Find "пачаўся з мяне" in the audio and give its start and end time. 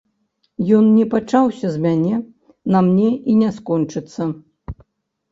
1.13-2.15